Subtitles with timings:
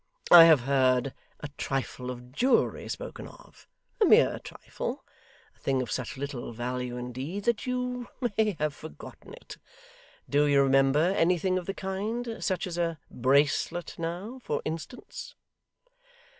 [0.31, 3.67] I have heard a trifle of jewellery spoken of
[4.01, 5.05] a mere trifle
[5.55, 9.57] a thing of such little value, indeed, that you may have forgotten it.
[10.27, 15.35] Do you remember anything of the kind such as a bracelet now, for instance?